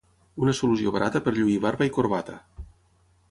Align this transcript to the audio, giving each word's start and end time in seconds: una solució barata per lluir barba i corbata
una 0.45 0.53
solució 0.59 0.93
barata 0.95 1.21
per 1.27 1.33
lluir 1.37 1.59
barba 1.67 1.87
i 1.89 1.93
corbata 1.99 2.39